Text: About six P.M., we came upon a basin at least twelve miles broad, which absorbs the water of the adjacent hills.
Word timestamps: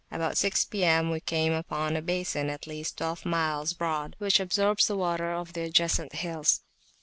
About 0.09 0.35
six 0.35 0.65
P.M., 0.65 1.11
we 1.11 1.19
came 1.19 1.53
upon 1.53 1.95
a 1.95 2.01
basin 2.01 2.49
at 2.49 2.65
least 2.65 2.97
twelve 2.97 3.23
miles 3.23 3.73
broad, 3.73 4.15
which 4.17 4.39
absorbs 4.39 4.87
the 4.87 4.97
water 4.97 5.31
of 5.31 5.53
the 5.53 5.61
adjacent 5.61 6.13
hills. 6.13 6.61